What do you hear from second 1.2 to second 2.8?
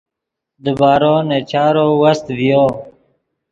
نے چارو وست ڤیو